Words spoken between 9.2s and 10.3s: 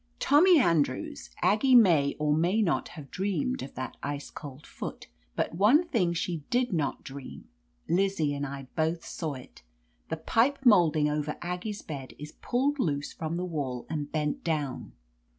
it. The